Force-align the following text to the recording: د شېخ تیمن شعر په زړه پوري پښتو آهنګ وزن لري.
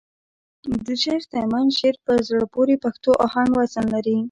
د 0.85 0.87
شېخ 1.01 1.21
تیمن 1.33 1.67
شعر 1.77 1.95
په 2.05 2.13
زړه 2.27 2.43
پوري 2.53 2.75
پښتو 2.83 3.11
آهنګ 3.27 3.49
وزن 3.57 3.85
لري. 3.95 4.17